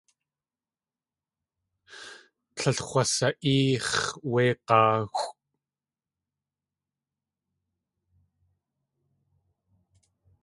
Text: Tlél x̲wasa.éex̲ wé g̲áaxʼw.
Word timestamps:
Tlél 2.55 2.77
x̲wasa.éex̲ 2.87 3.93
wé 4.31 4.43
g̲áaxʼw. 4.67 5.31